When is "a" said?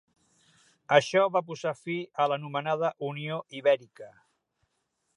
2.23-2.27